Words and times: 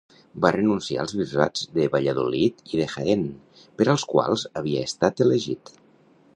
Va 0.43 0.51
renunciar 0.53 1.03
als 1.03 1.13
bisbats 1.19 1.67
de 1.75 1.85
Valladolid 1.97 2.65
i 2.73 2.81
de 2.81 2.89
Jaén, 2.95 3.29
per 3.81 3.89
als 3.95 4.09
quals 4.15 4.47
havia 4.63 4.91
estat 4.91 5.27
elegit. 5.29 5.75